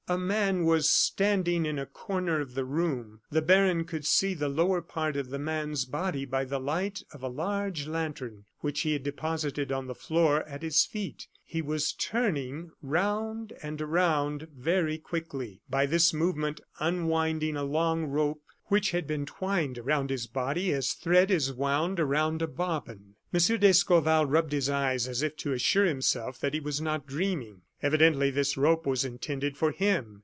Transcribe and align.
A 0.09 0.17
man 0.17 0.65
was 0.65 0.89
standing 0.89 1.65
in 1.65 1.79
a 1.79 1.85
corner 1.85 2.41
of 2.41 2.53
the 2.53 2.65
room. 2.65 3.21
The 3.31 3.41
baron 3.41 3.85
could 3.85 4.05
see 4.05 4.33
the 4.33 4.49
lower 4.49 4.81
part 4.81 5.15
of 5.15 5.29
the 5.29 5.39
man's 5.39 5.85
body 5.85 6.25
by 6.25 6.43
the 6.43 6.59
light 6.59 7.01
of 7.13 7.23
a 7.23 7.29
large 7.29 7.87
lantern 7.87 8.43
which 8.59 8.81
he 8.81 8.91
had 8.91 9.03
deposited 9.03 9.71
on 9.71 9.87
the 9.87 9.95
floor 9.95 10.43
at 10.43 10.63
his 10.63 10.83
feet. 10.83 11.27
He 11.45 11.61
was 11.61 11.93
turning 11.93 12.71
around 12.83 13.53
and 13.63 13.81
around 13.81 14.49
very 14.53 14.97
quickly, 14.97 15.61
by 15.69 15.85
this 15.85 16.13
movement 16.13 16.59
unwinding 16.81 17.55
a 17.55 17.63
long 17.63 18.03
rope 18.03 18.41
which 18.65 18.91
had 18.91 19.07
been 19.07 19.25
twined 19.25 19.77
around 19.77 20.09
his 20.09 20.27
body 20.27 20.73
as 20.73 20.91
thread 20.91 21.31
is 21.31 21.53
wound 21.53 22.01
about 22.01 22.41
a 22.41 22.47
bobbin. 22.47 23.15
M. 23.33 23.39
d'Escorval 23.59 24.25
rubbed 24.25 24.51
his 24.51 24.69
eyes 24.69 25.07
as 25.07 25.21
if 25.21 25.37
to 25.37 25.53
assure 25.53 25.85
himself 25.85 26.37
that 26.41 26.53
he 26.53 26.59
was 26.59 26.81
not 26.81 27.07
dreaming. 27.07 27.61
Evidently 27.83 28.29
this 28.29 28.57
rope 28.57 28.85
was 28.85 29.03
intended 29.03 29.57
for 29.57 29.71
him. 29.71 30.19